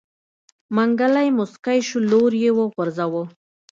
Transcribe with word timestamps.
منګلی 0.75 1.27
موسکی 1.37 1.79
شو 1.87 1.99
لور 2.09 2.31
يې 2.43 2.51
وغورځوه. 2.57 3.23